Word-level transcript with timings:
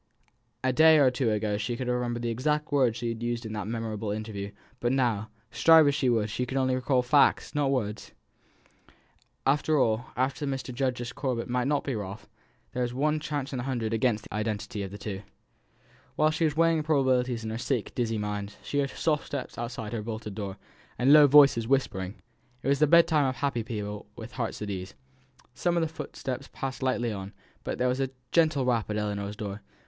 A 0.63 0.73
day 0.73 0.97
or 0.97 1.11
two 1.11 1.29
ago 1.29 1.57
she 1.59 1.77
could 1.77 1.85
have 1.85 1.95
remembered 1.95 2.23
the 2.23 2.31
exact 2.31 2.71
words 2.71 2.97
she 2.97 3.09
had 3.09 3.21
used 3.21 3.45
in 3.45 3.53
that 3.53 3.67
memorable 3.67 4.09
interview; 4.09 4.49
but 4.79 4.91
now, 4.91 5.29
strive 5.51 5.87
as 5.87 5.93
she 5.93 6.09
would, 6.09 6.27
she 6.31 6.43
could 6.47 6.57
only 6.57 6.73
recall 6.73 7.03
facts, 7.03 7.53
not 7.53 7.69
words. 7.69 8.11
After 9.45 9.77
all, 9.77 10.07
the 10.15 10.45
Mr. 10.47 10.73
Justice 10.73 11.13
Corbet 11.13 11.47
might 11.47 11.67
not 11.67 11.83
be 11.83 11.95
Ralph. 11.95 12.27
There 12.71 12.81
was 12.81 12.95
one 12.95 13.19
chance 13.19 13.53
in 13.53 13.59
a 13.59 13.61
hundred 13.61 13.93
against 13.93 14.23
the 14.23 14.33
identity 14.33 14.81
of 14.81 14.89
the 14.89 14.97
two. 14.97 15.21
While 16.15 16.31
she 16.31 16.45
was 16.45 16.57
weighing 16.57 16.81
probabilities 16.81 17.43
in 17.43 17.51
her 17.51 17.59
sick 17.59 17.93
dizzy 17.93 18.17
mind, 18.17 18.55
she 18.63 18.79
heard 18.79 18.89
soft 18.89 19.27
steps 19.27 19.55
outside 19.59 19.93
her 19.93 20.01
bolted 20.01 20.33
door, 20.33 20.57
and 20.97 21.13
low 21.13 21.27
voices 21.27 21.67
whispering. 21.67 22.15
It 22.63 22.69
was 22.69 22.79
the 22.79 22.87
bedtime 22.87 23.25
of 23.27 23.35
happy 23.35 23.61
people 23.61 24.07
with 24.15 24.31
hearts 24.31 24.63
at 24.63 24.71
ease. 24.71 24.95
Some 25.53 25.77
of 25.77 25.81
the 25.81 25.87
footsteps 25.87 26.49
passed 26.51 26.81
lightly 26.81 27.11
on; 27.13 27.33
but 27.63 27.77
there 27.77 27.87
was 27.87 27.99
a 27.99 28.09
gentle 28.31 28.65
rap 28.65 28.89
at 28.89 28.97
Ellinor's 28.97 29.35
door. 29.35 29.61